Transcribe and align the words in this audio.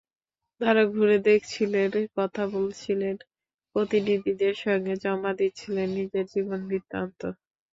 তাঁরা 0.61 0.83
ঘুরে 0.91 1.17
দেখছিলেন, 1.25 1.89
কথা 2.17 2.43
বলছিলেন 2.55 3.15
প্রতিনিধিদের 3.75 4.53
সঙ্গে, 4.63 4.93
জমা 5.03 5.31
দিচ্ছিলেন 5.39 5.87
নিজের 5.97 6.25
জীবনবৃত্তান্ত। 6.33 7.21